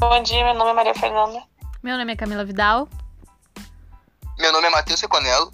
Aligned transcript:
Bom 0.00 0.22
dia, 0.22 0.44
meu 0.44 0.54
nome 0.54 0.70
é 0.70 0.74
Maria 0.74 0.94
Fernanda. 0.94 1.42
Meu 1.82 1.98
nome 1.98 2.12
é 2.12 2.16
Camila 2.16 2.44
Vidal. 2.44 2.88
Meu 4.38 4.52
nome 4.52 4.68
é 4.68 4.70
Matheus 4.70 5.00
Seconello. 5.00 5.50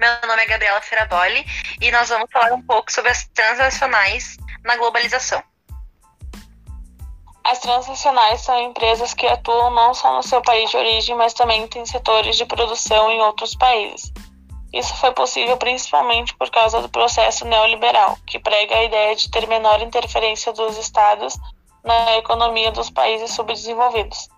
Meu 0.00 0.28
nome 0.28 0.42
é 0.42 0.46
Gabriela 0.46 0.80
Feraboli 0.80 1.46
e 1.80 1.92
nós 1.92 2.08
vamos 2.08 2.28
falar 2.32 2.52
um 2.54 2.62
pouco 2.62 2.90
sobre 2.90 3.12
as 3.12 3.24
transnacionais 3.28 4.36
na 4.64 4.76
globalização. 4.76 5.40
As 7.44 7.60
transnacionais 7.60 8.40
são 8.40 8.60
empresas 8.60 9.14
que 9.14 9.28
atuam 9.28 9.70
não 9.70 9.94
só 9.94 10.16
no 10.16 10.24
seu 10.24 10.42
país 10.42 10.68
de 10.68 10.76
origem, 10.76 11.14
mas 11.14 11.32
também 11.32 11.68
têm 11.68 11.86
setores 11.86 12.36
de 12.36 12.44
produção 12.44 13.12
em 13.12 13.20
outros 13.20 13.54
países. 13.54 14.12
Isso 14.72 14.92
foi 14.96 15.12
possível 15.12 15.56
principalmente 15.56 16.34
por 16.34 16.50
causa 16.50 16.82
do 16.82 16.88
processo 16.88 17.44
neoliberal, 17.44 18.18
que 18.26 18.40
prega 18.40 18.74
a 18.74 18.84
ideia 18.84 19.14
de 19.14 19.30
ter 19.30 19.46
menor 19.46 19.80
interferência 19.82 20.52
dos 20.52 20.76
estados 20.78 21.38
na 21.84 22.16
economia 22.18 22.70
dos 22.70 22.90
países 22.90 23.32
subdesenvolvidos. 23.32 24.28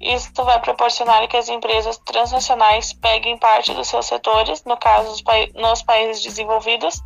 Isso 0.00 0.30
vai 0.44 0.60
proporcionar 0.60 1.26
que 1.26 1.36
as 1.36 1.48
empresas 1.48 1.98
transnacionais 1.98 2.92
peguem 2.92 3.36
parte 3.36 3.74
dos 3.74 3.88
seus 3.88 4.06
setores, 4.06 4.62
no 4.64 4.76
caso 4.76 5.22
nos 5.54 5.82
países 5.82 6.22
desenvolvidos, 6.22 7.02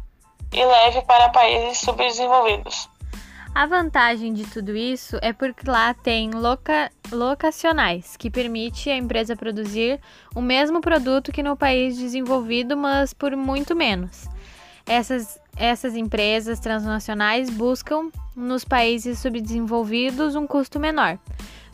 e 0.52 0.64
leve 0.64 1.00
para 1.02 1.30
países 1.30 1.78
subdesenvolvidos. 1.78 2.88
A 3.54 3.66
vantagem 3.66 4.32
de 4.32 4.44
tudo 4.46 4.74
isso 4.74 5.18
é 5.20 5.30
porque 5.32 5.70
lá 5.70 5.92
tem 5.92 6.30
loca 6.30 6.90
locacionais, 7.10 8.16
que 8.16 8.30
permite 8.30 8.88
a 8.88 8.96
empresa 8.96 9.36
produzir 9.36 10.00
o 10.34 10.40
mesmo 10.40 10.80
produto 10.80 11.30
que 11.30 11.42
no 11.42 11.54
país 11.54 11.98
desenvolvido, 11.98 12.76
mas 12.76 13.12
por 13.12 13.36
muito 13.36 13.76
menos. 13.76 14.26
Essas, 14.86 15.38
essas 15.56 15.96
empresas 15.96 16.58
transnacionais 16.60 17.50
buscam 17.50 18.10
nos 18.34 18.64
países 18.64 19.18
subdesenvolvidos 19.18 20.34
um 20.34 20.46
custo 20.46 20.80
menor. 20.80 21.18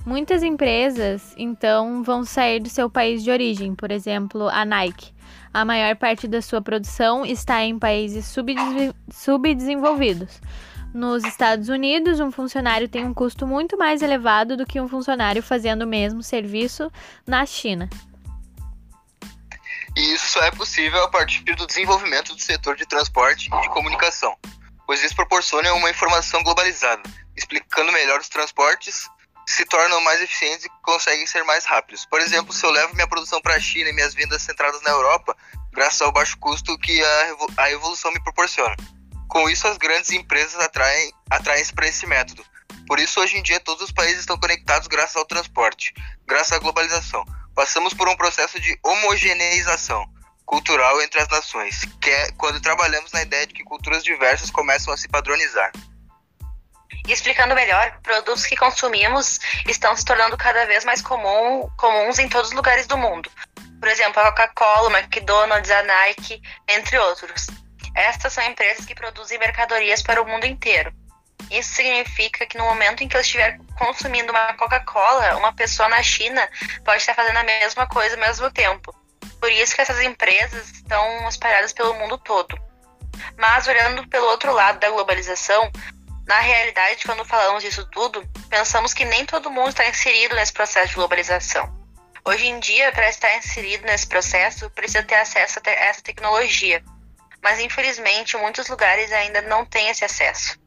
Muitas 0.05 0.43
empresas, 0.43 1.35
então, 1.37 2.03
vão 2.03 2.25
sair 2.25 2.61
do 2.61 2.69
seu 2.69 2.89
país 2.89 3.23
de 3.23 3.31
origem, 3.31 3.75
por 3.75 3.91
exemplo, 3.91 4.49
a 4.49 4.65
Nike. 4.65 5.13
A 5.53 5.65
maior 5.65 5.97
parte 5.97 6.27
da 6.27 6.41
sua 6.41 6.61
produção 6.61 7.27
está 7.27 7.63
em 7.63 7.79
países 7.79 8.33
subdesenvolvidos 9.11 10.41
nos 10.93 11.25
Estados 11.25 11.69
Unidos, 11.69 12.19
um 12.19 12.31
funcionário 12.31 12.89
tem 12.89 13.05
um 13.05 13.13
custo 13.13 13.47
muito 13.47 13.77
mais 13.77 14.03
elevado 14.03 14.57
do 14.57 14.67
que 14.67 14.81
um 14.81 14.89
funcionário 14.89 15.43
fazendo 15.43 15.83
o 15.83 15.87
mesmo 15.87 16.23
serviço 16.23 16.91
na 17.27 17.45
China. 17.45 17.89
E 19.99 20.15
isso 20.15 20.29
só 20.29 20.41
é 20.45 20.51
possível 20.53 21.03
a 21.03 21.09
partir 21.09 21.43
do 21.57 21.67
desenvolvimento 21.67 22.33
do 22.33 22.41
setor 22.41 22.77
de 22.77 22.87
transporte 22.87 23.51
e 23.53 23.61
de 23.63 23.69
comunicação, 23.71 24.39
pois 24.87 25.03
isso 25.03 25.17
proporciona 25.17 25.73
uma 25.73 25.91
informação 25.91 26.41
globalizada, 26.45 27.03
explicando 27.37 27.91
melhor 27.91 28.21
os 28.21 28.29
transportes, 28.29 29.11
se 29.45 29.65
tornam 29.65 30.01
mais 30.03 30.21
eficientes 30.21 30.67
e 30.67 30.71
conseguem 30.85 31.27
ser 31.27 31.43
mais 31.43 31.65
rápidos. 31.65 32.07
Por 32.07 32.21
exemplo, 32.21 32.53
se 32.53 32.65
eu 32.65 32.71
levo 32.71 32.95
minha 32.95 33.09
produção 33.09 33.41
para 33.41 33.57
a 33.57 33.61
China 33.61 33.91
e 33.91 33.93
minhas 33.93 34.15
vendas 34.15 34.41
centradas 34.41 34.81
na 34.83 34.91
Europa, 34.91 35.37
graças 35.73 36.01
ao 36.01 36.13
baixo 36.13 36.39
custo 36.39 36.79
que 36.79 37.03
a, 37.57 37.69
evolução 37.73 38.13
me 38.13 38.23
proporciona. 38.23 38.77
Com 39.27 39.51
isso, 39.51 39.67
as 39.67 39.77
grandes 39.79 40.13
empresas 40.13 40.61
atraem, 40.61 41.13
atraem-se 41.29 41.73
para 41.73 41.89
esse 41.89 42.07
método. 42.07 42.45
Por 42.89 42.99
isso, 42.99 43.21
hoje 43.21 43.37
em 43.37 43.43
dia, 43.43 43.61
todos 43.61 43.83
os 43.83 43.93
países 43.93 44.21
estão 44.21 44.41
conectados 44.41 44.89
graças 44.89 45.15
ao 45.15 45.27
transporte, 45.27 45.93
graças 46.27 46.53
à 46.53 46.59
globalização. 46.59 47.23
Passamos 47.55 47.93
por 47.93 48.09
um 48.09 48.17
processo 48.17 48.59
de 48.59 48.79
homogeneização 48.83 50.07
cultural 50.47 51.03
entre 51.03 51.21
as 51.21 51.29
nações, 51.29 51.85
que 52.01 52.09
é 52.09 52.33
quando 52.33 52.63
trabalhamos 52.63 53.13
na 53.13 53.21
ideia 53.21 53.47
de 53.47 53.53
que 53.53 53.63
culturas 53.63 54.03
diversas 54.03 54.51
começam 54.51 54.95
a 54.95 54.97
se 54.97 55.07
padronizar. 55.07 55.71
E 57.07 57.13
explicando 57.13 57.55
melhor, 57.55 58.01
produtos 58.03 58.47
que 58.47 58.57
consumimos 58.57 59.39
estão 59.67 59.95
se 59.95 60.05
tornando 60.07 60.39
cada 60.39 60.65
vez 60.65 60.83
mais 60.87 61.03
comum, 61.03 61.69
comuns 61.77 62.19
em 62.19 62.29
todos 62.29 62.49
os 62.49 62.57
lugares 62.57 62.87
do 62.87 62.97
mundo. 62.97 63.31
Por 63.79 63.89
exemplo, 63.89 64.23
a 64.23 64.33
Coca-Cola, 64.33 64.89
o 64.89 64.97
McDonald's, 64.97 65.71
a 65.71 65.83
Nike, 65.83 66.41
entre 66.67 66.99
outros. 66.99 67.49
Estas 67.95 68.33
são 68.33 68.45
empresas 68.45 68.87
que 68.87 68.95
produzem 68.95 69.39
mercadorias 69.39 70.03
para 70.03 70.23
o 70.23 70.27
mundo 70.27 70.47
inteiro. 70.47 70.91
Isso 71.51 71.75
significa 71.75 72.45
que 72.47 72.59
no 72.59 72.65
momento 72.65 73.03
em 73.03 73.09
que 73.09 73.17
eu 73.17 73.21
estiver 73.21 73.59
consumindo 73.79 74.31
uma 74.31 74.53
Coca-Cola, 74.55 75.37
uma 75.37 75.53
pessoa 75.53 75.89
na 75.89 76.03
China 76.03 76.47
pode 76.85 76.99
estar 76.99 77.15
fazendo 77.15 77.39
a 77.39 77.45
mesma 77.45 77.87
coisa 77.87 78.17
ao 78.17 78.21
mesmo 78.21 78.51
tempo. 78.51 78.95
Por 79.41 79.51
isso 79.51 79.75
que 79.75 79.81
essas 79.81 80.01
empresas 80.01 80.71
estão 80.71 81.29
espalhadas 81.29 81.73
pelo 81.73 81.95
mundo 81.95 82.19
todo. 82.19 82.59
Mas 83.37 83.67
olhando 83.67 84.07
pelo 84.09 84.27
outro 84.27 84.53
lado 84.53 84.79
da 84.79 84.91
globalização, 84.91 85.71
na 86.27 86.41
realidade, 86.41 87.05
quando 87.07 87.25
falamos 87.25 87.63
disso 87.63 87.89
tudo, 87.91 88.29
pensamos 88.51 88.93
que 88.93 89.05
nem 89.05 89.25
todo 89.25 89.51
mundo 89.51 89.71
está 89.71 89.89
inserido 89.89 90.35
nesse 90.35 90.53
processo 90.53 90.89
de 90.89 90.95
globalização. 90.97 91.73
Hoje 92.25 92.47
em 92.47 92.61
dia, 92.61 92.93
para 92.93 93.09
estar 93.09 93.35
inserido 93.37 93.87
nesse 93.87 94.07
processo, 94.07 94.69
precisa 94.71 95.03
ter 95.03 95.15
acesso 95.15 95.61
a 95.65 95.71
essa 95.71 96.03
tecnologia 96.03 96.85
mas 97.43 97.61
infelizmente 97.61 98.37
muitos 98.37 98.69
lugares 98.69 99.13
ainda 99.13 99.43
não 99.43 99.65
têm 99.65 99.89
esse 99.89 100.05
acesso. 100.05 100.59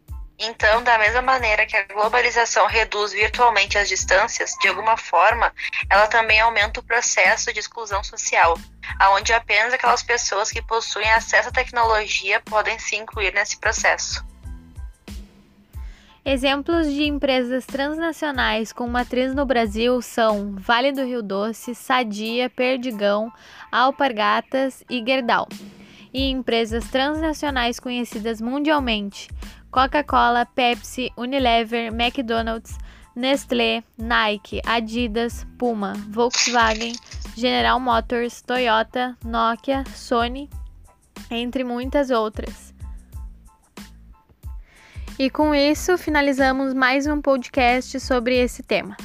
Então, 0.43 0.81
da 0.83 0.97
mesma 0.97 1.21
maneira 1.21 1.67
que 1.67 1.77
a 1.77 1.85
globalização 1.85 2.65
reduz 2.65 3.11
virtualmente 3.11 3.77
as 3.77 3.87
distâncias, 3.87 4.55
de 4.59 4.67
alguma 4.67 4.97
forma, 4.97 5.53
ela 5.87 6.07
também 6.07 6.39
aumenta 6.39 6.79
o 6.79 6.83
processo 6.83 7.53
de 7.53 7.59
exclusão 7.59 8.03
social, 8.03 8.57
aonde 8.99 9.31
apenas 9.33 9.71
aquelas 9.71 10.01
pessoas 10.01 10.49
que 10.49 10.59
possuem 10.59 11.11
acesso 11.11 11.49
à 11.49 11.51
tecnologia 11.51 12.39
podem 12.39 12.79
se 12.79 12.95
incluir 12.95 13.31
nesse 13.35 13.59
processo. 13.59 14.25
Exemplos 16.25 16.87
de 16.87 17.03
empresas 17.03 17.65
transnacionais 17.67 18.73
com 18.73 18.87
matriz 18.87 19.35
no 19.35 19.45
Brasil 19.45 20.01
são 20.01 20.55
Vale 20.57 20.91
do 20.91 21.03
Rio 21.03 21.21
Doce, 21.21 21.75
Sadia, 21.75 22.49
Perdigão, 22.49 23.31
Alpargatas 23.71 24.83
e 24.89 25.03
Gerdau 25.05 25.47
e 26.13 26.29
empresas 26.29 26.89
transnacionais 26.89 27.79
conhecidas 27.79 28.41
mundialmente: 28.41 29.29
Coca-Cola, 29.71 30.45
Pepsi, 30.45 31.11
Unilever, 31.15 31.93
McDonald's, 31.93 32.77
Nestlé, 33.15 33.83
Nike, 33.97 34.61
Adidas, 34.65 35.47
Puma, 35.57 35.93
Volkswagen, 36.09 36.93
General 37.35 37.79
Motors, 37.79 38.41
Toyota, 38.41 39.17
Nokia, 39.23 39.83
Sony, 39.95 40.49
entre 41.29 41.63
muitas 41.63 42.09
outras. 42.09 42.73
E 45.17 45.29
com 45.29 45.53
isso 45.55 45.97
finalizamos 45.97 46.73
mais 46.73 47.07
um 47.07 47.21
podcast 47.21 47.99
sobre 47.99 48.37
esse 48.37 48.63
tema. 48.63 48.97